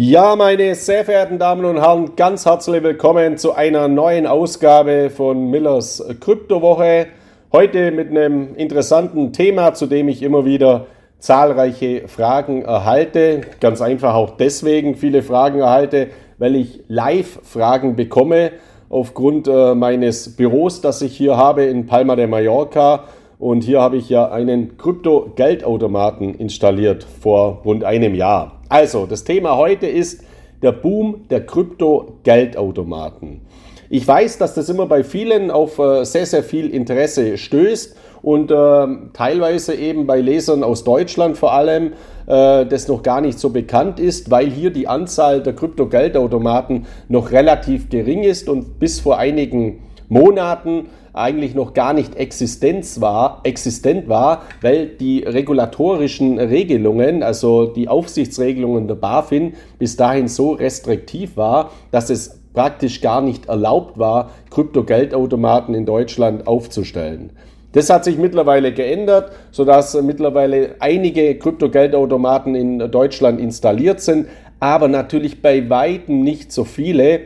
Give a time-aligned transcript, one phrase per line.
[0.00, 5.50] Ja, meine sehr verehrten Damen und Herren, ganz herzlich willkommen zu einer neuen Ausgabe von
[5.50, 7.08] Millers Kryptowoche.
[7.50, 10.86] Heute mit einem interessanten Thema, zu dem ich immer wieder
[11.18, 13.40] zahlreiche Fragen erhalte.
[13.58, 18.52] Ganz einfach auch deswegen viele Fragen erhalte, weil ich Live-Fragen bekomme
[18.90, 23.02] aufgrund äh, meines Büros, das ich hier habe in Palma de Mallorca.
[23.38, 28.60] Und hier habe ich ja einen Krypto-Geldautomaten installiert vor rund einem Jahr.
[28.68, 30.24] Also, das Thema heute ist
[30.60, 33.42] der Boom der Krypto-Geldautomaten.
[33.90, 38.50] Ich weiß, dass das immer bei vielen auf äh, sehr, sehr viel Interesse stößt und
[38.50, 41.92] äh, teilweise eben bei Lesern aus Deutschland vor allem
[42.26, 47.30] äh, das noch gar nicht so bekannt ist, weil hier die Anzahl der Krypto-Geldautomaten noch
[47.30, 54.08] relativ gering ist und bis vor einigen Monaten eigentlich noch gar nicht Existenz war, existent
[54.08, 61.70] war, weil die regulatorischen Regelungen, also die Aufsichtsregelungen der BaFin, bis dahin so restriktiv war,
[61.90, 67.30] dass es praktisch gar nicht erlaubt war, Kryptogeldautomaten in Deutschland aufzustellen.
[67.72, 74.26] Das hat sich mittlerweile geändert, sodass mittlerweile einige Kryptogeldautomaten in Deutschland installiert sind,
[74.58, 77.20] aber natürlich bei weitem nicht so viele,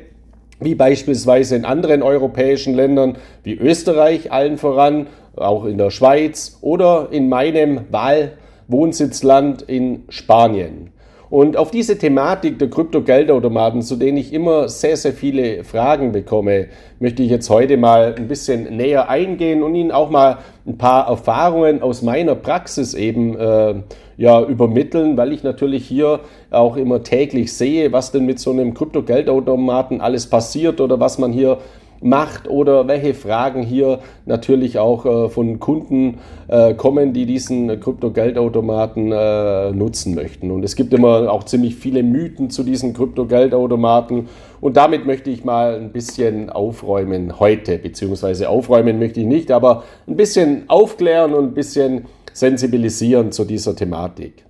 [0.64, 7.08] wie beispielsweise in anderen europäischen Ländern wie Österreich allen voran, auch in der Schweiz oder
[7.10, 10.91] in meinem Wahlwohnsitzland in Spanien.
[11.32, 16.66] Und auf diese Thematik der Kryptogeldautomaten, zu denen ich immer sehr, sehr viele Fragen bekomme,
[17.00, 21.08] möchte ich jetzt heute mal ein bisschen näher eingehen und Ihnen auch mal ein paar
[21.08, 23.76] Erfahrungen aus meiner Praxis eben äh,
[24.18, 28.74] ja, übermitteln, weil ich natürlich hier auch immer täglich sehe, was denn mit so einem
[28.74, 31.56] Kryptogeldautomaten alles passiert oder was man hier
[32.02, 39.12] macht oder welche Fragen hier natürlich auch äh, von Kunden äh, kommen, die diesen Kryptogeldautomaten
[39.12, 40.50] äh, nutzen möchten.
[40.50, 44.28] Und es gibt immer auch ziemlich viele Mythen zu diesen Kryptogeldautomaten.
[44.60, 49.84] Und damit möchte ich mal ein bisschen aufräumen heute, beziehungsweise aufräumen möchte ich nicht, aber
[50.06, 54.44] ein bisschen aufklären und ein bisschen sensibilisieren zu dieser Thematik.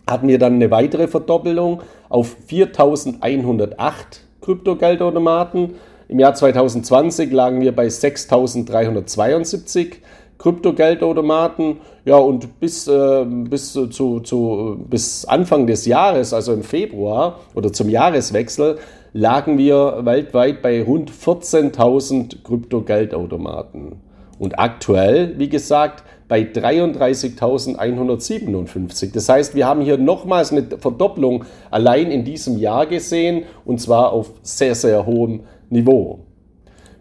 [0.09, 5.75] hatten wir dann eine weitere Verdoppelung auf 4108 Kryptogeldautomaten.
[6.07, 10.01] Im Jahr 2020 lagen wir bei 6372
[10.39, 11.79] Kryptogeldautomaten.
[12.05, 17.73] Ja, und bis, äh, bis, zu, zu, bis Anfang des Jahres, also im Februar oder
[17.73, 18.79] zum Jahreswechsel,
[19.13, 24.01] lagen wir weltweit bei rund 14.000 Kryptogeldautomaten.
[24.39, 29.13] Und aktuell, wie gesagt, bei 33.157.
[29.13, 34.13] Das heißt, wir haben hier nochmals eine Verdopplung allein in diesem Jahr gesehen und zwar
[34.13, 36.24] auf sehr, sehr hohem Niveau.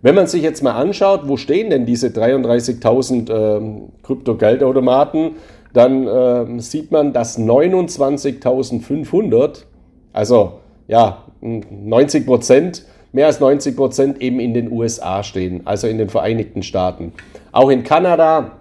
[0.03, 3.61] Wenn man sich jetzt mal anschaut, wo stehen denn diese 33.000 äh,
[4.03, 5.38] Krypto-Geldautomaten,
[5.71, 9.63] dann äh, sieht man, dass 29.500,
[10.11, 10.55] also
[10.89, 12.83] ja, 90 Prozent,
[13.13, 17.13] mehr als 90 Prozent eben in den USA stehen, also in den Vereinigten Staaten.
[17.53, 18.57] Auch in Kanada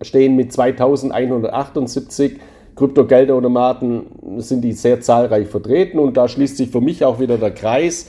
[0.00, 2.40] stehen mit 2178
[2.74, 4.06] Krypto-Geldautomaten,
[4.38, 8.08] sind die sehr zahlreich vertreten und da schließt sich für mich auch wieder der Kreis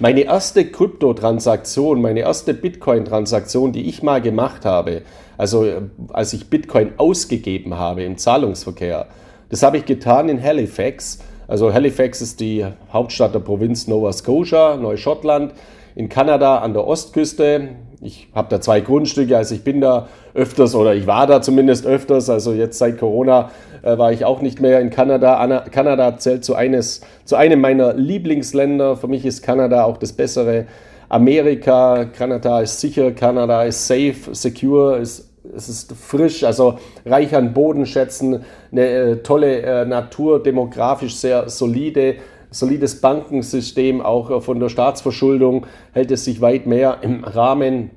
[0.00, 5.02] Meine erste Kryptotransaktion, meine erste Bitcoin-Transaktion, die ich mal gemacht habe,
[5.38, 5.82] also äh,
[6.12, 9.06] als ich Bitcoin ausgegeben habe im Zahlungsverkehr,
[9.50, 11.20] das habe ich getan in Halifax.
[11.46, 15.54] Also Halifax ist die Hauptstadt der Provinz Nova Scotia, Neuschottland,
[15.94, 17.68] in Kanada an der Ostküste.
[18.00, 21.86] Ich habe da zwei Grundstücke, also ich bin da öfters oder ich war da zumindest
[21.86, 22.28] öfters.
[22.28, 23.50] Also jetzt seit Corona
[23.82, 25.36] äh, war ich auch nicht mehr in Kanada.
[25.36, 28.96] Anna, Kanada zählt zu, eines, zu einem meiner Lieblingsländer.
[28.96, 30.66] Für mich ist Kanada auch das bessere
[31.08, 32.04] Amerika.
[32.06, 38.44] Kanada ist sicher, Kanada ist safe, secure, ist es ist frisch, also reich an Bodenschätzen,
[38.72, 42.16] eine äh, tolle äh, Natur, demografisch sehr solide,
[42.54, 47.90] solides Bankensystem, auch von der Staatsverschuldung hält es sich weit mehr im Rahmen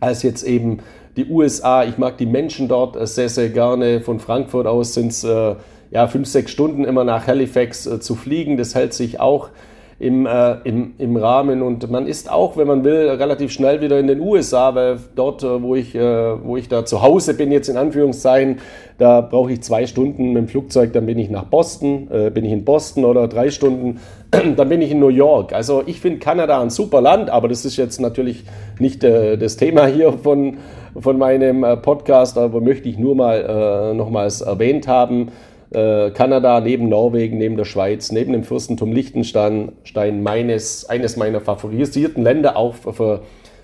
[0.00, 0.78] als jetzt eben
[1.16, 1.84] die USA.
[1.84, 4.00] Ich mag die Menschen dort sehr, sehr gerne.
[4.00, 5.54] Von Frankfurt aus sind es äh,
[5.90, 8.56] ja, fünf, sechs Stunden immer nach Halifax äh, zu fliegen.
[8.56, 9.48] Das hält sich auch
[9.98, 11.62] im, äh, im, im Rahmen.
[11.62, 15.42] Und man ist auch, wenn man will, relativ schnell wieder in den USA, weil dort,
[15.42, 16.00] äh, wo, ich, äh,
[16.44, 18.58] wo ich da zu Hause bin, jetzt in Anführungszeichen,
[18.98, 22.44] da brauche ich zwei Stunden mit dem Flugzeug, dann bin ich nach Boston, äh, bin
[22.44, 24.00] ich in Boston oder drei Stunden,
[24.30, 25.52] dann bin ich in New York.
[25.52, 28.44] Also ich finde Kanada ein super Land, aber das ist jetzt natürlich
[28.78, 30.58] nicht äh, das Thema hier von,
[30.98, 35.30] von meinem äh, Podcast, aber möchte ich nur mal nochmals erwähnt haben
[35.74, 39.72] äh, Kanada neben Norwegen, neben der Schweiz, neben dem Fürstentum Liechtenstein
[40.22, 43.22] meines, eines meiner favorisierten Länder auch für,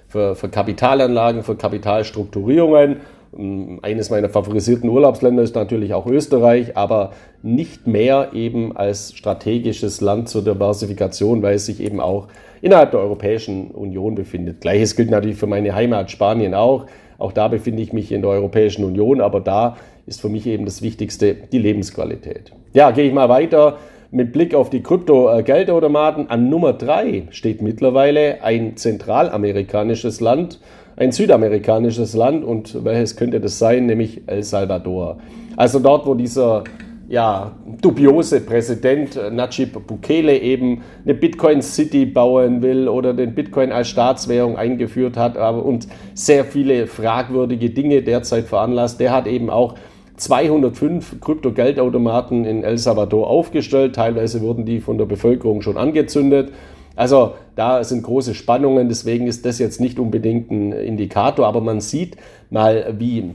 [0.09, 2.97] für, für Kapitalanlagen, für Kapitalstrukturierungen.
[3.37, 7.13] Ähm, eines meiner favorisierten Urlaubsländer ist natürlich auch Österreich, aber
[7.43, 12.29] nicht mehr eben als strategisches Land zur Diversifikation, weil es sich eben auch
[12.61, 14.61] innerhalb der Europäischen Union befindet.
[14.61, 16.87] Gleiches gilt natürlich für meine Heimat Spanien auch.
[17.21, 19.77] Auch da befinde ich mich in der Europäischen Union, aber da
[20.07, 22.51] ist für mich eben das Wichtigste die Lebensqualität.
[22.73, 23.77] Ja, gehe ich mal weiter.
[24.11, 30.61] Mit Blick auf die Krypto-Geldautomaten an Nummer 3 steht mittlerweile ein zentralamerikanisches Land,
[30.97, 35.19] ein südamerikanisches Land und welches könnte das sein, nämlich El Salvador.
[35.57, 36.65] Also dort, wo dieser
[37.11, 43.89] ja, dubiose Präsident Najib Bukele eben eine Bitcoin City bauen will oder den Bitcoin als
[43.89, 49.75] Staatswährung eingeführt hat und sehr viele fragwürdige Dinge derzeit veranlasst, der hat eben auch
[50.19, 53.97] 205 Krypto-Geldautomaten in El Salvador aufgestellt.
[53.97, 56.53] Teilweise wurden die von der Bevölkerung schon angezündet.
[56.95, 61.81] Also da sind große Spannungen, deswegen ist das jetzt nicht unbedingt ein Indikator, aber man
[61.81, 62.17] sieht
[62.51, 63.35] mal, wie,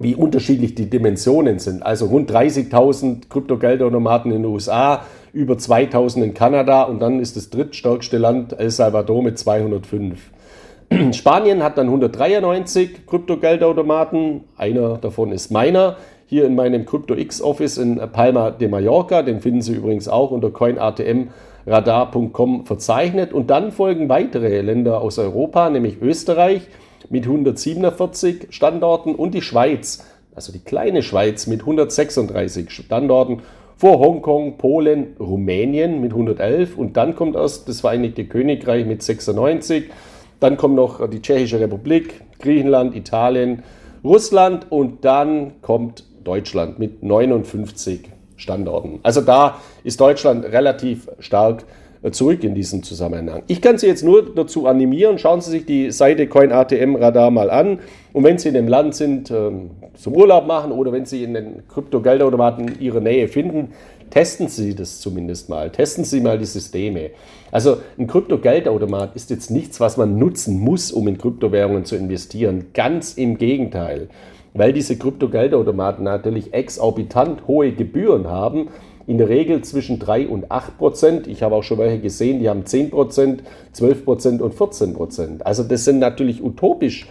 [0.00, 1.84] wie unterschiedlich die Dimensionen sind.
[1.84, 7.50] Also rund 30.000 Krypto-Geldautomaten in den USA, über 2.000 in Kanada und dann ist das
[7.50, 10.18] drittstärkste Land El Salvador mit 205.
[11.12, 15.96] Spanien hat dann 193 Krypto-Geldautomaten, einer davon ist meiner
[16.30, 19.22] hier in meinem CryptoX Office in Palma de Mallorca.
[19.22, 23.32] Den finden Sie übrigens auch unter coinatmradar.com verzeichnet.
[23.32, 26.68] Und dann folgen weitere Länder aus Europa, nämlich Österreich
[27.10, 30.04] mit 147 Standorten und die Schweiz,
[30.34, 33.42] also die kleine Schweiz mit 136 Standorten
[33.76, 39.90] vor Hongkong, Polen, Rumänien mit 111 und dann kommt erst das Vereinigte Königreich mit 96.
[40.38, 43.62] Dann kommt noch die Tschechische Republik, Griechenland, Italien,
[44.04, 49.00] Russland und dann kommt Deutschland mit 59 Standorten.
[49.02, 51.64] Also da ist Deutschland relativ stark
[52.10, 53.42] zurück in diesem Zusammenhang.
[53.46, 57.50] Ich kann Sie jetzt nur dazu animieren, schauen Sie sich die Seite CoinATM Radar mal
[57.50, 57.80] an
[58.12, 61.34] und wenn Sie in dem Land sind, ähm, zum Urlaub machen oder wenn Sie in
[61.34, 63.72] den Krypto-Geldautomaten in Ihrer Nähe finden,
[64.08, 65.70] testen Sie das zumindest mal.
[65.70, 67.10] Testen Sie mal die Systeme.
[67.52, 72.66] Also ein Krypto-Geldautomat ist jetzt nichts, was man nutzen muss, um in Kryptowährungen zu investieren.
[72.72, 74.08] Ganz im Gegenteil
[74.54, 78.68] weil diese Kryptogeldautomaten natürlich exorbitant hohe Gebühren haben,
[79.10, 81.26] in der Regel zwischen 3 und 8 Prozent.
[81.26, 85.44] Ich habe auch schon welche gesehen, die haben 10 Prozent, 12 Prozent und 14 Prozent.
[85.44, 87.08] Also das sind natürlich utopisch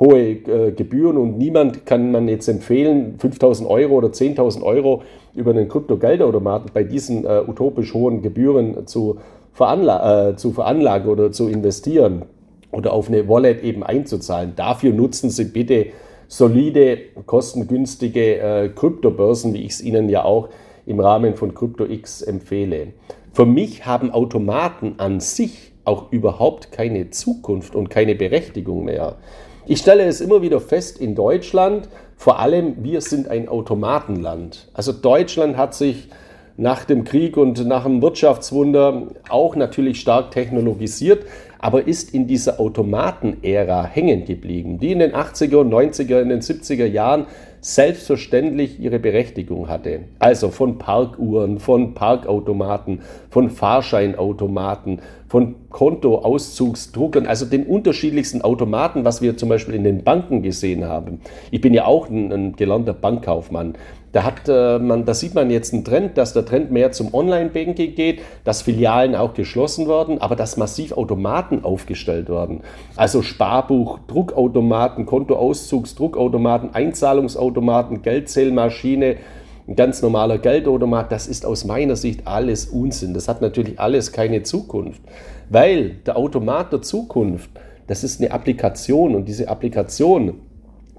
[0.00, 5.02] hohe äh, Gebühren und niemand kann man jetzt empfehlen, 5000 Euro oder 10.000 Euro
[5.34, 9.18] über einen Kryptogeldautomaten bei diesen äh, utopisch hohen Gebühren zu,
[9.52, 12.22] veranla äh, zu veranlagen oder zu investieren
[12.70, 14.54] oder auf eine Wallet eben einzuzahlen.
[14.56, 15.88] Dafür nutzen Sie bitte
[16.28, 20.48] solide, kostengünstige äh, Kryptobörsen, wie ich es Ihnen ja auch
[20.86, 22.88] im Rahmen von CryptoX empfehle.
[23.32, 29.16] Für mich haben Automaten an sich auch überhaupt keine Zukunft und keine Berechtigung mehr.
[29.66, 34.68] Ich stelle es immer wieder fest in Deutschland, vor allem wir sind ein Automatenland.
[34.74, 36.08] Also Deutschland hat sich
[36.56, 41.24] nach dem Krieg und nach dem Wirtschaftswunder auch natürlich stark technologisiert,
[41.58, 46.40] aber ist in dieser Automatenära hängen geblieben, die in den 80er und 90er, in den
[46.40, 47.26] 70er Jahren
[47.62, 50.00] selbstverständlich ihre Berechtigung hatte.
[50.18, 59.36] Also von Parkuhren, von Parkautomaten, von Fahrscheinautomaten, von Kontoauszugsdruckern, also den unterschiedlichsten Automaten, was wir
[59.36, 61.20] zum Beispiel in den Banken gesehen haben.
[61.52, 63.76] Ich bin ja auch ein, ein gelernter Bankkaufmann.
[64.12, 67.14] Da, hat, äh, man, da sieht man jetzt einen Trend, dass der Trend mehr zum
[67.14, 72.60] Online-Banking geht, dass Filialen auch geschlossen werden, aber dass massiv Automaten aufgestellt werden.
[72.94, 79.16] Also Sparbuch, Druckautomaten, Kontoauszugs-Druckautomaten, Einzahlungsautomaten, Geldzählmaschine,
[79.66, 83.14] ein ganz normaler Geldautomat, das ist aus meiner Sicht alles Unsinn.
[83.14, 85.00] Das hat natürlich alles keine Zukunft,
[85.48, 87.50] weil der Automat der Zukunft,
[87.86, 90.34] das ist eine Applikation und diese Applikation,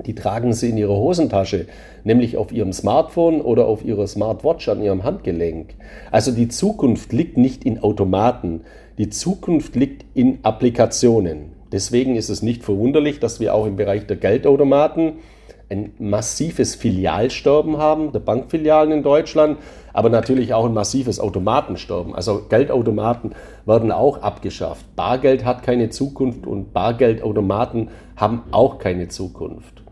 [0.05, 1.67] die tragen Sie in Ihrer Hosentasche,
[2.03, 5.75] nämlich auf Ihrem Smartphone oder auf Ihrer Smartwatch an Ihrem Handgelenk.
[6.11, 8.61] Also die Zukunft liegt nicht in Automaten,
[8.97, 11.53] die Zukunft liegt in Applikationen.
[11.71, 15.13] Deswegen ist es nicht verwunderlich, dass wir auch im Bereich der Geldautomaten
[15.69, 19.57] ein massives Filialsterben haben, der Bankfilialen in Deutschland,
[19.91, 22.13] aber natürlich auch ein massives Automatensterben.
[22.13, 23.33] Also Geldautomaten
[23.65, 24.95] werden auch abgeschafft.
[24.95, 29.82] Bargeld hat keine Zukunft und Bargeldautomaten haben auch keine Zukunft.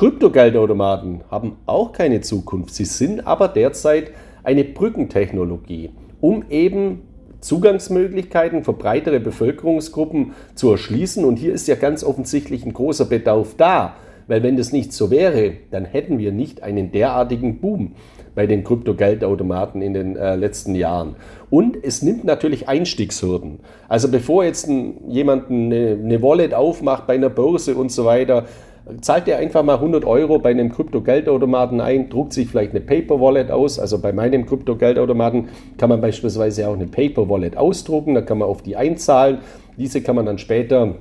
[0.00, 2.74] Kryptogeldautomaten haben auch keine Zukunft.
[2.74, 5.90] Sie sind aber derzeit eine Brückentechnologie,
[6.22, 7.02] um eben
[7.40, 11.22] Zugangsmöglichkeiten für breitere Bevölkerungsgruppen zu erschließen.
[11.22, 15.10] Und hier ist ja ganz offensichtlich ein großer Bedarf da, weil wenn das nicht so
[15.10, 17.92] wäre, dann hätten wir nicht einen derartigen Boom
[18.34, 21.16] bei den Kryptogeldautomaten in den äh, letzten Jahren.
[21.50, 23.58] Und es nimmt natürlich Einstiegshürden.
[23.86, 28.46] Also bevor jetzt ein, jemand eine, eine Wallet aufmacht bei einer Börse und so weiter,
[29.00, 33.50] zahlt er einfach mal 100 Euro bei einem Krypto-Geldautomaten ein, druckt sich vielleicht eine Paper-Wallet
[33.50, 33.78] aus.
[33.78, 38.62] Also bei meinem Krypto-Geldautomaten kann man beispielsweise auch eine Paper-Wallet ausdrucken, da kann man auf
[38.62, 39.38] die einzahlen.
[39.76, 40.94] Diese kann man dann später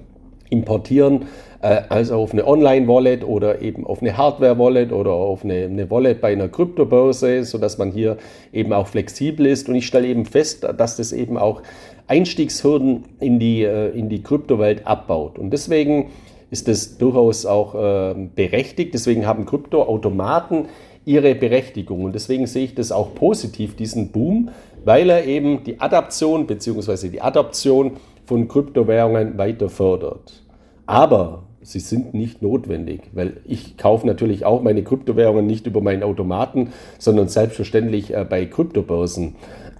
[0.49, 1.25] importieren,
[1.61, 6.21] äh, also auf eine Online-Wallet oder eben auf eine Hardware-Wallet oder auf eine, eine Wallet
[6.21, 8.17] bei einer Kryptobörse, sodass man hier
[8.53, 9.69] eben auch flexibel ist.
[9.69, 11.61] Und ich stelle eben fest, dass das eben auch
[12.07, 15.37] Einstiegshürden in die, äh, in die Kryptowelt abbaut.
[15.37, 16.09] Und deswegen
[16.51, 18.93] ist das durchaus auch äh, berechtigt.
[18.93, 20.67] Deswegen haben Kryptoautomaten
[21.05, 22.03] ihre Berechtigung.
[22.03, 24.49] Und deswegen sehe ich das auch positiv, diesen Boom,
[24.85, 27.09] weil er eben die Adaption bzw.
[27.09, 27.93] die Adoption
[28.25, 30.43] von Kryptowährungen weiter fördert.
[30.85, 36.03] Aber sie sind nicht notwendig, weil ich kaufe natürlich auch meine Kryptowährungen nicht über meinen
[36.03, 39.35] Automaten, sondern selbstverständlich äh, bei Kryptobörsen,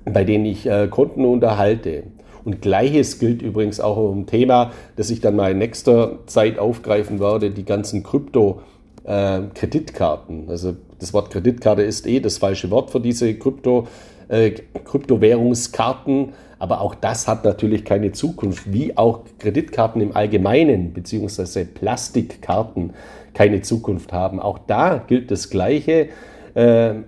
[0.05, 2.03] bei denen ich äh, Konten unterhalte.
[2.49, 6.57] Und gleiches gilt übrigens auch um ein Thema, das ich dann mal in nächster Zeit
[6.57, 10.47] aufgreifen werde, die ganzen Krypto-Kreditkarten.
[10.47, 13.87] Äh, also das Wort Kreditkarte ist eh das falsche Wort für diese Krypto,
[14.29, 14.49] äh,
[14.83, 16.29] Kryptowährungskarten.
[16.57, 22.93] Aber auch das hat natürlich keine Zukunft, wie auch Kreditkarten im Allgemeinen, beziehungsweise Plastikkarten
[23.35, 24.39] keine Zukunft haben.
[24.39, 26.09] Auch da gilt das Gleiche.
[26.55, 27.05] Ähm,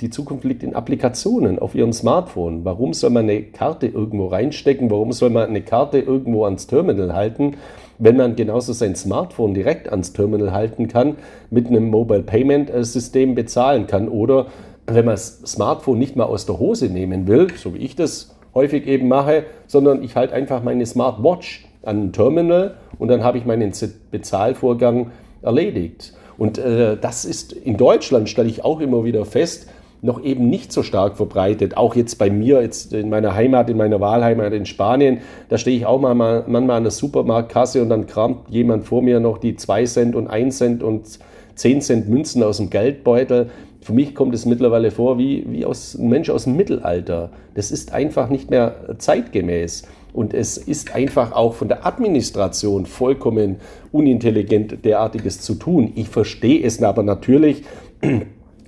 [0.00, 2.64] die Zukunft liegt in Applikationen auf Ihrem Smartphone.
[2.64, 4.90] Warum soll man eine Karte irgendwo reinstecken?
[4.90, 7.56] Warum soll man eine Karte irgendwo ans Terminal halten,
[7.98, 11.16] wenn man genauso sein Smartphone direkt ans Terminal halten kann,
[11.50, 14.08] mit einem Mobile Payment äh, System bezahlen kann?
[14.08, 14.46] Oder
[14.86, 18.36] wenn man das Smartphone nicht mal aus der Hose nehmen will, so wie ich das
[18.54, 23.38] häufig eben mache, sondern ich halte einfach meine Smartwatch an ein Terminal und dann habe
[23.38, 23.72] ich meinen
[24.10, 25.10] Bezahlvorgang
[25.42, 26.14] erledigt.
[26.38, 29.68] Und äh, das ist in Deutschland, stelle ich auch immer wieder fest,
[30.02, 31.76] noch eben nicht so stark verbreitet.
[31.76, 35.76] Auch jetzt bei mir, jetzt in meiner Heimat, in meiner Wahlheimat in Spanien, da stehe
[35.76, 39.56] ich auch mal, manchmal an der Supermarktkasse und dann kramt jemand vor mir noch die
[39.56, 41.18] 2 Cent und 1 Cent und
[41.54, 43.50] 10 Cent Münzen aus dem Geldbeutel.
[43.86, 47.30] Für mich kommt es mittlerweile vor wie, wie aus, ein Mensch aus dem Mittelalter.
[47.54, 49.84] Das ist einfach nicht mehr zeitgemäß.
[50.12, 53.60] Und es ist einfach auch von der Administration vollkommen
[53.92, 55.92] unintelligent, derartiges zu tun.
[55.94, 57.62] Ich verstehe es aber natürlich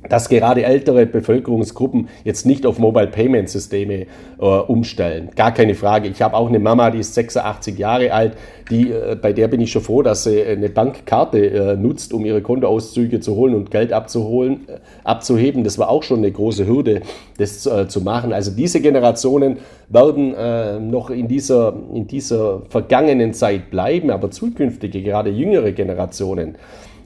[0.08, 4.06] dass gerade ältere Bevölkerungsgruppen jetzt nicht auf Mobile Payment Systeme
[4.40, 5.30] äh, umstellen.
[5.36, 6.08] Gar keine Frage.
[6.08, 8.34] Ich habe auch eine Mama, die ist 86 Jahre alt,
[8.70, 12.24] die, äh, bei der bin ich schon froh, dass sie eine Bankkarte äh, nutzt, um
[12.24, 15.64] ihre Kontoauszüge zu holen und Geld abzuholen, äh, abzuheben.
[15.64, 17.02] Das war auch schon eine große Hürde,
[17.38, 18.32] das äh, zu machen.
[18.32, 25.02] Also diese Generationen werden äh, noch in dieser, in dieser vergangenen Zeit bleiben, aber zukünftige,
[25.02, 26.56] gerade jüngere Generationen,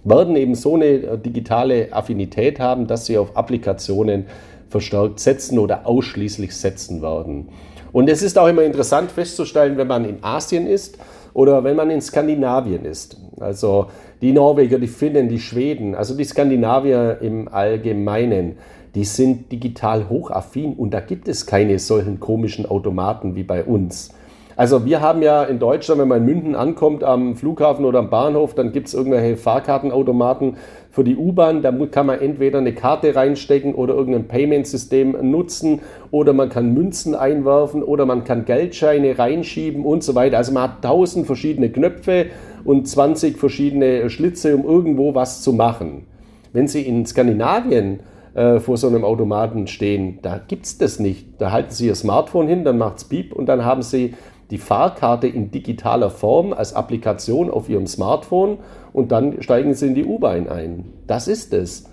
[0.05, 4.27] werden eben so eine äh, digitale Affinität haben, dass sie auf Applikationen
[4.69, 7.49] verstärkt setzen oder ausschließlich setzen werden.
[7.93, 10.99] Und es ist auch immer interessant festzustellen, wenn man in Asien ist
[11.35, 13.19] oder wenn man in Skandinavien ist.
[13.39, 13.87] Also
[14.23, 18.57] die Norweger, die Finnen, die Schweden, also die Skandinavier im Allgemeinen,
[18.95, 24.11] die sind digital hochaffin und da gibt es keine solchen komischen Automaten wie bei uns.
[24.57, 28.11] Also wir haben ja in Deutschland, wenn man in München ankommt am Flughafen oder am
[28.11, 30.57] Bahnhof, dann gibt es irgendwelche Fahrkartenautomaten
[30.91, 35.81] für die U-Bahn, da kann man entweder eine Karte reinstecken oder irgendein Payment-System nutzen
[36.11, 40.37] oder man kann Münzen einwerfen oder man kann Geldscheine reinschieben und so weiter.
[40.37, 42.27] Also man hat tausend verschiedene Knöpfe
[42.65, 46.07] und 20 verschiedene Schlitze, um irgendwo was zu machen.
[46.53, 48.01] Wenn Sie in Skandinavien
[48.35, 51.27] äh, vor so einem Automaten stehen, da gibt es das nicht.
[51.39, 54.13] Da halten Sie Ihr Smartphone hin, dann macht es Piep und dann haben Sie
[54.53, 58.59] die Fahrkarte in digitaler Form als Applikation auf Ihrem Smartphone
[58.93, 60.85] und dann steigen Sie in die U-Bahn ein.
[61.07, 61.87] Das ist es.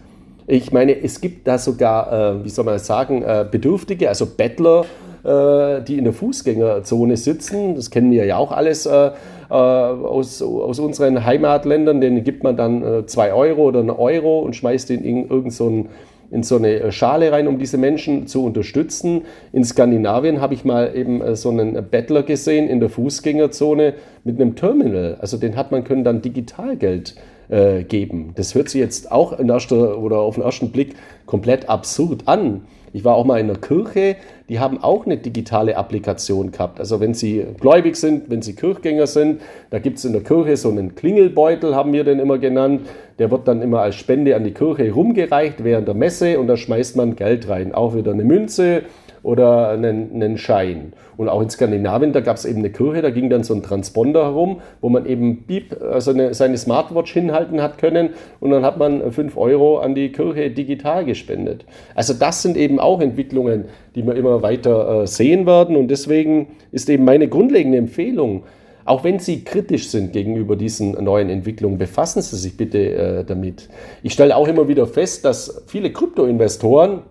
[0.45, 4.83] Ich meine, es gibt da sogar, äh, wie soll man sagen, äh, Bedürftige, also Bettler,
[5.23, 7.75] äh, die in der Fußgängerzone sitzen.
[7.75, 9.11] Das kennen wir ja auch alles äh,
[9.49, 12.01] äh, aus, aus unseren Heimatländern.
[12.01, 15.85] Denen gibt man dann zwei Euro oder einen Euro und schmeißt den in irgendeinen so
[16.31, 19.23] in so eine äh, Schale rein, um diese Menschen zu unterstützen.
[19.51, 23.93] In Skandinavien habe ich mal eben äh, so einen Bettler gesehen in der Fußgängerzone
[24.23, 25.17] mit einem Terminal.
[25.19, 28.33] Also den hat man können dann Digitalgeld äh, geben.
[28.35, 32.61] Das hört sich jetzt auch in erster, oder auf den ersten Blick komplett absurd an.
[32.93, 34.15] Ich war auch mal in der Kirche,
[34.49, 36.79] die haben auch eine digitale Applikation gehabt.
[36.79, 40.57] Also wenn Sie gläubig sind, wenn Sie Kirchgänger sind, da gibt es in der Kirche
[40.57, 42.81] so einen Klingelbeutel, haben wir den immer genannt.
[43.19, 46.57] Der wird dann immer als Spende an die Kirche rumgereicht während der Messe und da
[46.57, 47.73] schmeißt man Geld rein.
[47.75, 48.83] Auch wieder eine Münze
[49.23, 50.93] oder einen, einen Schein.
[51.17, 53.61] Und auch in Skandinavien, da gab es eben eine Kirche, da ging dann so ein
[53.61, 58.63] Transponder herum, wo man eben Beep, also eine, seine Smartwatch hinhalten hat können und dann
[58.63, 61.65] hat man 5 Euro an die Kirche digital gespendet.
[61.95, 66.47] Also das sind eben auch Entwicklungen, die wir immer weiter äh, sehen werden und deswegen
[66.71, 68.43] ist eben meine grundlegende Empfehlung,
[68.85, 73.69] auch wenn Sie kritisch sind gegenüber diesen neuen Entwicklungen, befassen Sie sich bitte äh, damit.
[74.01, 77.03] Ich stelle auch immer wieder fest, dass viele Kryptoinvestoren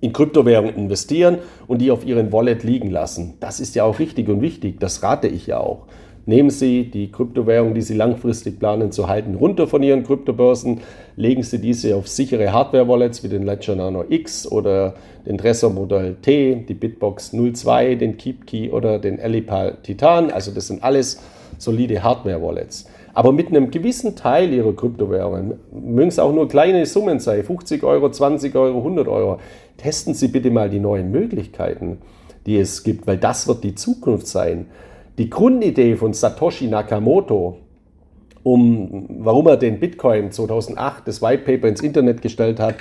[0.00, 3.34] in Kryptowährungen investieren und die auf ihren Wallet liegen lassen.
[3.40, 5.86] Das ist ja auch richtig und wichtig, das rate ich ja auch.
[6.28, 10.80] Nehmen Sie die Kryptowährung, die Sie langfristig planen zu halten, runter von Ihren Kryptobörsen,
[11.16, 14.92] legen Sie diese auf sichere Hardware-Wallets wie den Ledger Nano X oder
[15.24, 20.30] den Trezor Modell T, die Bitbox 02, den KeepKey oder den Elipal Titan.
[20.30, 21.18] Also das sind alles
[21.56, 22.86] solide Hardware-Wallets.
[23.18, 27.82] Aber mit einem gewissen Teil Ihrer Kryptowährungen, mögen es auch nur kleine Summen sein, 50
[27.82, 29.40] Euro, 20 Euro, 100 Euro,
[29.76, 31.98] testen Sie bitte mal die neuen Möglichkeiten,
[32.46, 34.66] die es gibt, weil das wird die Zukunft sein.
[35.18, 37.56] Die Grundidee von Satoshi Nakamoto,
[38.44, 42.76] um, warum er den Bitcoin 2008, das White Paper ins Internet gestellt hat,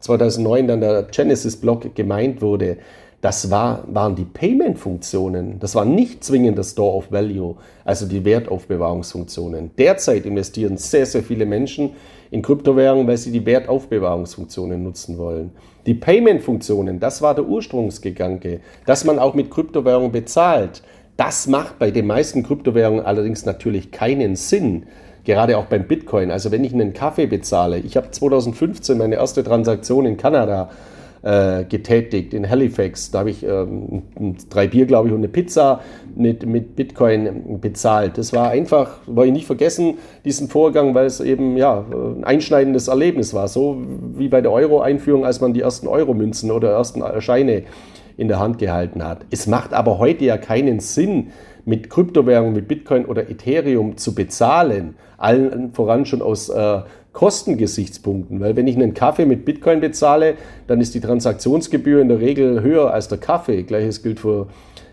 [0.00, 2.76] 2009 dann der Genesis-Block gemeint wurde,
[3.20, 5.58] das war, waren die Payment-Funktionen.
[5.58, 9.72] Das war nicht zwingend das Store of Value, also die Wertaufbewahrungsfunktionen.
[9.76, 11.90] Derzeit investieren sehr, sehr viele Menschen
[12.30, 15.50] in Kryptowährungen, weil sie die Wertaufbewahrungsfunktionen nutzen wollen.
[15.86, 20.82] Die Payment-Funktionen, das war der Ursprungsgedanke, dass man auch mit Kryptowährungen bezahlt.
[21.16, 24.84] Das macht bei den meisten Kryptowährungen allerdings natürlich keinen Sinn.
[25.24, 26.30] Gerade auch beim Bitcoin.
[26.30, 30.70] Also wenn ich einen Kaffee bezahle, ich habe 2015 meine erste Transaktion in Kanada
[31.22, 33.10] äh, getätigt in Halifax.
[33.10, 34.02] Da habe ich ähm,
[34.50, 35.80] drei Bier, glaube ich, und eine Pizza
[36.14, 38.18] mit, mit Bitcoin bezahlt.
[38.18, 42.88] Das war einfach, wollte ich nicht vergessen, diesen Vorgang, weil es eben ja, ein einschneidendes
[42.88, 43.48] Erlebnis war.
[43.48, 43.82] So
[44.16, 47.64] wie bei der Euro-Einführung, als man die ersten Euro-Münzen oder ersten Scheine
[48.16, 49.26] in der Hand gehalten hat.
[49.30, 51.28] Es macht aber heute ja keinen Sinn,
[51.68, 54.94] mit Kryptowährungen, mit Bitcoin oder Ethereum zu bezahlen.
[55.18, 56.80] Allen voran schon aus äh,
[57.18, 60.34] Kostengesichtspunkten, weil wenn ich einen Kaffee mit Bitcoin bezahle,
[60.68, 63.64] dann ist die Transaktionsgebühr in der Regel höher als der Kaffee.
[63.64, 64.46] Gleiches gilt für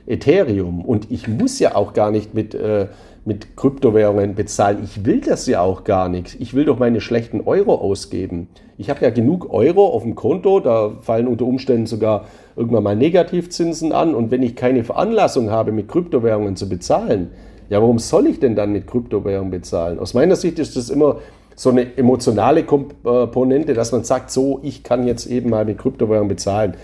[0.08, 0.84] Ethereum.
[0.84, 2.88] Und ich muss ja auch gar nicht mit, äh,
[3.26, 4.80] mit Kryptowährungen bezahlen.
[4.84, 6.42] Ich will das ja auch gar nicht.
[6.42, 8.48] Ich will doch meine schlechten Euro ausgeben.
[8.80, 12.96] Ich habe ja genug Euro auf dem Konto, da fallen unter Umständen sogar irgendwann mal
[12.96, 14.16] Negativzinsen an.
[14.16, 17.30] Und wenn ich keine Veranlassung habe, mit Kryptowährungen zu bezahlen,
[17.70, 20.00] ja, warum soll ich denn dann mit Kryptowährungen bezahlen?
[20.00, 21.18] Aus meiner Sicht ist das immer
[21.56, 26.28] so eine emotionale Komponente, dass man sagt, so, ich kann jetzt eben mal mit Kryptowährungen
[26.28, 26.76] bezahlen.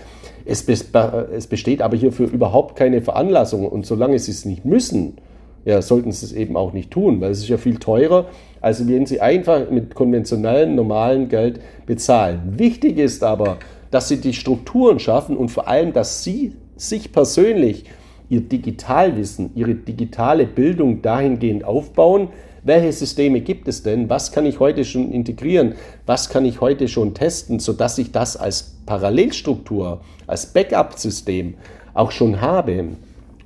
[0.44, 5.18] Es, es besteht aber hierfür überhaupt keine Veranlassung und solange sie es nicht müssen,
[5.64, 8.26] ja, sollten sie es eben auch nicht tun, weil es ist ja viel teurer,
[8.60, 12.54] als wenn sie einfach mit konventionellem, normalen Geld bezahlen.
[12.56, 13.58] Wichtig ist aber,
[13.90, 17.84] dass sie die Strukturen schaffen und vor allem, dass sie sich persönlich
[18.28, 22.28] ihr Digitalwissen, ihre digitale Bildung dahingehend aufbauen,
[22.64, 24.08] welche Systeme gibt es denn?
[24.08, 25.74] Was kann ich heute schon integrieren?
[26.06, 31.54] Was kann ich heute schon testen, sodass ich das als Parallelstruktur, als Backup-System
[31.94, 32.84] auch schon habe?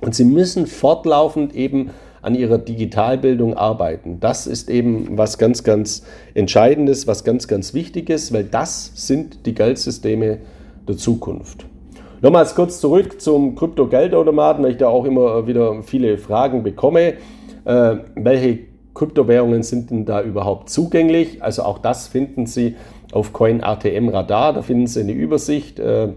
[0.01, 1.89] Und Sie müssen fortlaufend eben
[2.21, 4.19] an ihrer Digitalbildung arbeiten.
[4.19, 6.03] Das ist eben was ganz, ganz
[6.33, 10.39] Entscheidendes, was ganz, ganz Wichtiges, weil das sind die Geldsysteme
[10.87, 11.65] der Zukunft.
[12.21, 17.13] Nochmals kurz zurück zum Krypto-Geldautomaten, weil ich da auch immer wieder viele Fragen bekomme.
[17.65, 18.59] Äh, welche
[18.97, 21.43] Kryptowährungen sind denn da überhaupt zugänglich?
[21.43, 22.75] Also auch das finden Sie
[23.11, 24.53] auf CoinATM Radar.
[24.53, 25.79] Da finden Sie eine Übersicht.
[25.79, 26.09] Äh,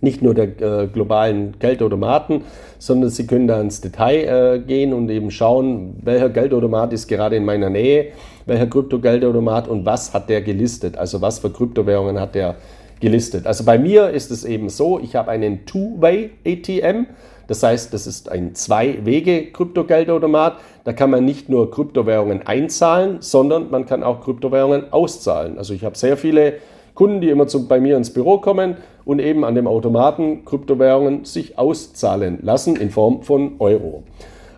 [0.00, 2.42] nicht nur der äh, globalen Geldautomaten,
[2.78, 7.36] sondern Sie können da ins Detail äh, gehen und eben schauen, welcher Geldautomat ist gerade
[7.36, 8.08] in meiner Nähe,
[8.44, 12.56] welcher Kryptogeldautomat und was hat der gelistet, also was für Kryptowährungen hat der
[13.00, 13.46] gelistet.
[13.46, 17.06] Also bei mir ist es eben so, ich habe einen Two-Way-ATM,
[17.48, 20.56] das heißt, das ist ein Zwei-Wege-Kryptogeldautomat.
[20.84, 25.58] Da kann man nicht nur Kryptowährungen einzahlen, sondern man kann auch Kryptowährungen auszahlen.
[25.58, 26.54] Also ich habe sehr viele
[26.94, 31.24] Kunden, die immer zu, bei mir ins Büro kommen und eben an dem Automaten Kryptowährungen
[31.24, 34.02] sich auszahlen lassen in Form von Euro.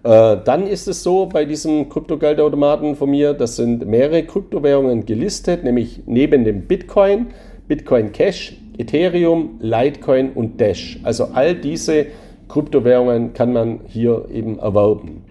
[0.05, 5.65] Äh, dann ist es so bei diesem Kryptogeldautomaten von mir, das sind mehrere Kryptowährungen gelistet,
[5.65, 7.27] nämlich neben dem Bitcoin,
[7.67, 11.01] Bitcoin Cash, Ethereum, Litecoin und Dash.
[11.03, 12.07] Also all diese
[12.49, 15.25] Kryptowährungen kann man hier eben erwerben.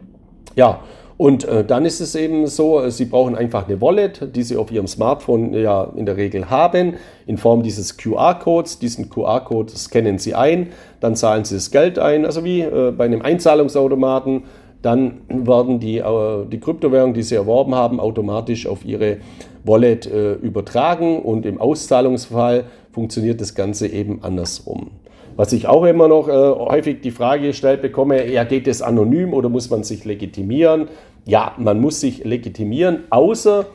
[0.55, 0.79] Ja,
[1.17, 4.55] und äh, dann ist es eben so, äh, Sie brauchen einfach eine Wallet, die Sie
[4.55, 6.93] auf Ihrem Smartphone ja in der Regel haben,
[7.25, 8.77] in Form dieses QR-Codes.
[8.77, 10.67] Diesen QR-Code scannen Sie ein,
[10.99, 14.43] dann zahlen Sie das Geld ein, also wie äh, bei einem Einzahlungsautomaten.
[14.83, 19.17] Dann werden die, äh, die Kryptowährungen, die Sie erworben haben, automatisch auf Ihre
[19.63, 24.91] Wallet äh, übertragen und im Auszahlungsfall funktioniert das Ganze eben andersrum.
[25.37, 29.35] Was ich auch immer noch äh, häufig die Frage gestellt bekomme, ja, geht es anonym
[29.35, 30.87] oder muss man sich legitimieren?
[31.25, 33.67] Ja, man muss sich legitimieren, außer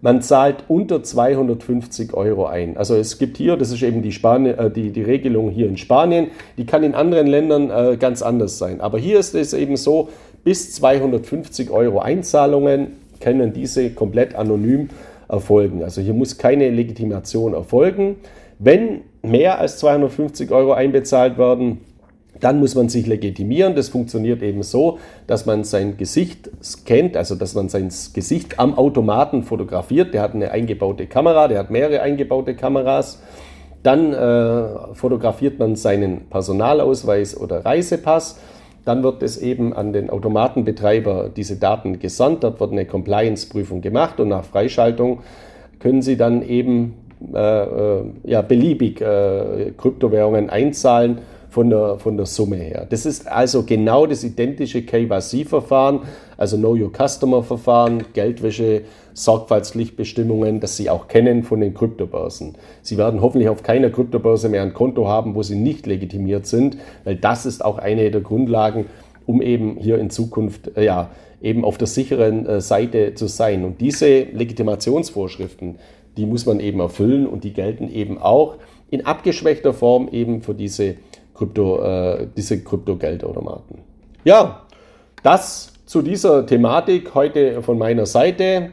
[0.00, 2.78] man zahlt unter 250 Euro ein.
[2.78, 5.76] Also es gibt hier, das ist eben die, Spanien, äh, die, die Regelung hier in
[5.76, 8.80] Spanien, die kann in anderen Ländern äh, ganz anders sein.
[8.80, 10.08] Aber hier ist es eben so,
[10.42, 14.88] bis 250 Euro Einzahlungen können diese komplett anonym
[15.28, 15.82] erfolgen.
[15.84, 18.16] Also hier muss keine Legitimation erfolgen.
[18.58, 21.80] Wenn mehr als 250 Euro einbezahlt werden,
[22.40, 23.74] dann muss man sich legitimieren.
[23.74, 28.76] Das funktioniert eben so, dass man sein Gesicht scannt, also dass man sein Gesicht am
[28.76, 30.14] Automaten fotografiert.
[30.14, 33.22] Der hat eine eingebaute Kamera, der hat mehrere eingebaute Kameras.
[33.82, 38.38] Dann äh, fotografiert man seinen Personalausweis oder Reisepass.
[38.84, 42.44] Dann wird es eben an den Automatenbetreiber diese Daten gesandt.
[42.44, 45.20] Dort wird eine Compliance-Prüfung gemacht und nach Freischaltung
[45.78, 46.94] können Sie dann eben
[47.34, 51.18] äh, äh, ja, beliebig äh, Kryptowährungen einzahlen
[51.50, 52.86] von der, von der Summe her.
[52.88, 56.00] Das ist also genau das identische KYC-Verfahren,
[56.36, 62.54] also Know Your Customer-Verfahren, Geldwäsche, Sorgfaltspflichtbestimmungen, das Sie auch kennen von den Kryptobörsen.
[62.82, 66.78] Sie werden hoffentlich auf keiner Kryptobörse mehr ein Konto haben, wo Sie nicht legitimiert sind,
[67.04, 68.86] weil das ist auch eine der Grundlagen,
[69.26, 71.10] um eben hier in Zukunft äh, ja,
[71.42, 73.64] eben auf der sicheren äh, Seite zu sein.
[73.64, 75.76] Und diese Legitimationsvorschriften,
[76.16, 78.56] die muss man eben erfüllen und die gelten eben auch
[78.90, 80.96] in abgeschwächter Form eben für diese
[81.34, 83.78] Krypto, äh, diese Kryptogeldautomaten.
[84.24, 84.62] Ja,
[85.22, 88.70] das zu dieser Thematik heute von meiner Seite.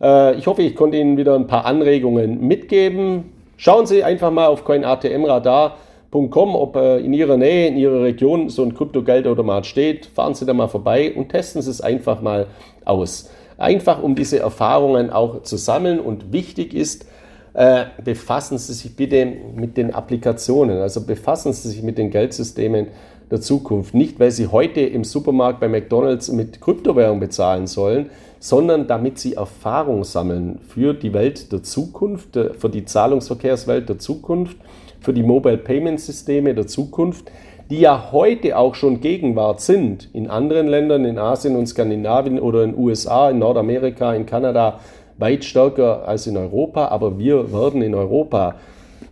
[0.00, 3.32] Äh, ich hoffe, ich konnte Ihnen wieder ein paar Anregungen mitgeben.
[3.56, 8.62] Schauen Sie einfach mal auf coinatmradar.com, ob äh, in Ihrer Nähe, in Ihrer Region so
[8.62, 10.06] ein Kryptogeldautomat steht.
[10.06, 12.46] Fahren Sie da mal vorbei und testen Sie es einfach mal
[12.84, 13.30] aus.
[13.60, 16.00] Einfach um diese Erfahrungen auch zu sammeln.
[16.00, 17.04] Und wichtig ist,
[17.52, 22.86] äh, befassen Sie sich bitte mit den Applikationen, also befassen Sie sich mit den Geldsystemen
[23.30, 23.92] der Zukunft.
[23.92, 29.34] Nicht, weil Sie heute im Supermarkt bei McDonald's mit Kryptowährung bezahlen sollen, sondern damit Sie
[29.34, 34.56] Erfahrung sammeln für die Welt der Zukunft, für die Zahlungsverkehrswelt der Zukunft,
[35.00, 37.30] für die Mobile Payment Systeme der Zukunft
[37.70, 42.64] die ja heute auch schon Gegenwart sind in anderen Ländern, in Asien und Skandinavien oder
[42.64, 44.80] in USA, in Nordamerika, in Kanada,
[45.18, 46.88] weit stärker als in Europa.
[46.88, 48.56] Aber wir werden in Europa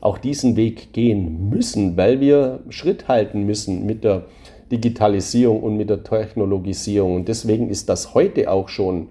[0.01, 4.25] auch diesen Weg gehen müssen, weil wir Schritt halten müssen mit der
[4.73, 7.14] Digitalisierung und mit der Technologisierung.
[7.14, 9.07] Und deswegen ist das heute auch schon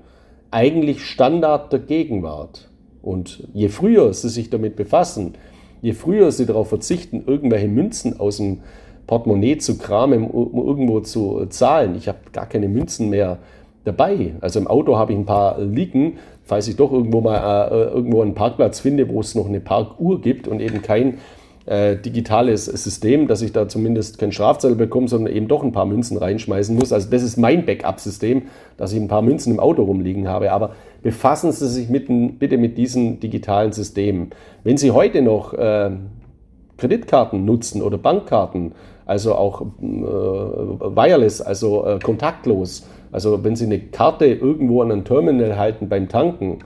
[0.51, 2.69] eigentlich Standard der Gegenwart.
[3.01, 5.35] Und je früher Sie sich damit befassen,
[5.81, 8.59] je früher Sie darauf verzichten, irgendwelche Münzen aus dem
[9.07, 11.95] Portemonnaie zu kramen, um irgendwo zu zahlen.
[11.95, 13.39] Ich habe gar keine Münzen mehr
[13.85, 14.35] dabei.
[14.41, 18.21] Also im Auto habe ich ein paar liegen, falls ich doch irgendwo mal äh, irgendwo
[18.21, 21.19] einen Parkplatz finde, wo es noch eine Parkuhr gibt und eben kein
[21.67, 25.85] äh, digitales System, dass ich da zumindest keinen Strafzettel bekomme, sondern eben doch ein paar
[25.85, 26.93] Münzen reinschmeißen muss.
[26.93, 28.43] Also das ist mein Backup-System,
[28.77, 30.51] dass ich ein paar Münzen im Auto rumliegen habe.
[30.51, 32.07] Aber befassen Sie sich mit,
[32.39, 34.31] bitte mit diesen digitalen Systemen.
[34.63, 35.91] Wenn Sie heute noch äh,
[36.77, 38.73] Kreditkarten nutzen oder Bankkarten,
[39.07, 42.87] also auch äh, wireless, also äh, kontaktlos.
[43.11, 46.59] Also wenn Sie eine Karte irgendwo an einem Terminal halten beim Tanken,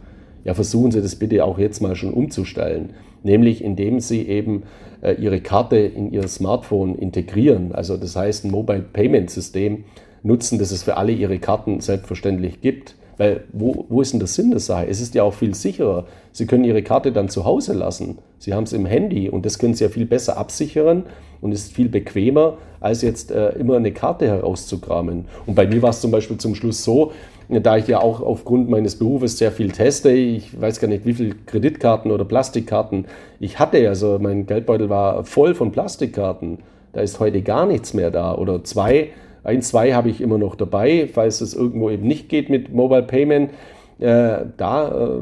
[0.43, 2.93] ja versuchen Sie das bitte auch jetzt mal schon umzustellen.
[3.23, 4.63] Nämlich indem Sie eben
[5.01, 7.73] äh, Ihre Karte in Ihr Smartphone integrieren.
[7.73, 9.84] Also das heißt ein Mobile Payment System
[10.23, 12.95] nutzen, das es für alle Ihre Karten selbstverständlich gibt.
[13.22, 14.88] Weil wo, wo ist denn der Sinn der Sache?
[14.88, 16.06] Es ist ja auch viel sicherer.
[16.32, 18.18] Sie können Ihre Karte dann zu Hause lassen.
[18.40, 21.04] Sie haben es im Handy und das können Sie ja viel besser absichern
[21.40, 25.26] und ist viel bequemer, als jetzt äh, immer eine Karte herauszukramen.
[25.46, 27.12] Und bei mir war es zum Beispiel zum Schluss so,
[27.48, 31.14] da ich ja auch aufgrund meines Berufes sehr viel teste, ich weiß gar nicht, wie
[31.14, 33.06] viele Kreditkarten oder Plastikkarten
[33.40, 33.88] ich hatte.
[33.88, 36.58] Also mein Geldbeutel war voll von Plastikkarten.
[36.94, 38.34] Da ist heute gar nichts mehr da.
[38.34, 39.10] Oder zwei,
[39.43, 43.04] ein, zwei habe ich immer noch dabei, falls es irgendwo eben nicht geht mit Mobile
[43.04, 43.51] Payment.
[43.99, 45.19] Äh, da äh,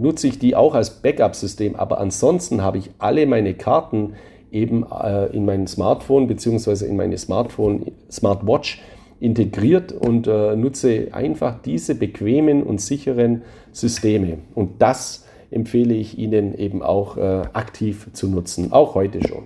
[0.00, 1.76] nutze ich die auch als Backup-System.
[1.76, 4.14] Aber ansonsten habe ich alle meine Karten
[4.52, 6.86] eben äh, in mein Smartphone bzw.
[6.86, 8.80] in meine Smartphone, Smartwatch
[9.18, 14.38] integriert und nutze einfach diese bequemen und sicheren Systeme.
[14.54, 19.42] Und das empfehle ich Ihnen eben auch aktiv zu nutzen, auch heute schon.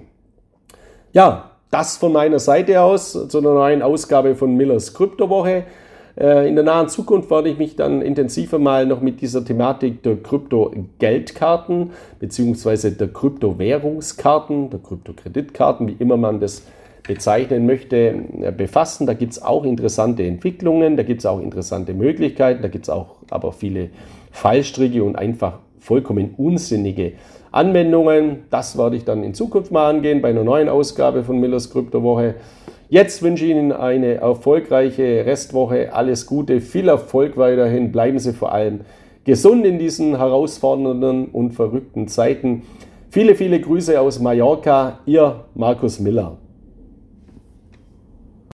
[1.13, 5.65] Ja, das von meiner Seite aus zu einer neuen Ausgabe von Millers Kryptowoche.
[6.17, 10.01] Äh, in der nahen Zukunft werde ich mich dann intensiver mal noch mit dieser Thematik
[10.05, 12.91] der Krypto-Geldkarten bzw.
[12.91, 16.63] der Kryptowährungskarten, der Kryptokreditkarten, wie immer man das
[17.03, 17.97] bezeichnen möchte,
[18.41, 19.09] äh, befassen.
[19.09, 22.89] Da gibt es auch interessante Entwicklungen, da gibt es auch interessante Möglichkeiten, da gibt es
[22.89, 23.91] auch aber viele
[24.31, 27.13] Fallstricke und einfach vollkommen unsinnige
[27.53, 28.45] Anwendungen.
[28.51, 32.37] Das werde ich dann in Zukunft mal angehen bei einer neuen Ausgabe von Millers Kryptowoche.
[32.89, 35.93] Jetzt wünsche ich Ihnen eine erfolgreiche Restwoche.
[35.93, 37.93] Alles Gute, viel Erfolg weiterhin.
[37.93, 38.81] Bleiben Sie vor allem
[39.25, 42.63] gesund in diesen herausfordernden und verrückten Zeiten.
[43.11, 45.01] Viele, viele Grüße aus Mallorca.
[45.05, 46.39] Ihr Markus Miller.